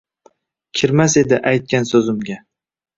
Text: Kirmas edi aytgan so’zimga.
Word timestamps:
Kirmas 0.79 1.19
edi 1.23 1.41
aytgan 1.55 1.89
so’zimga. 1.95 2.45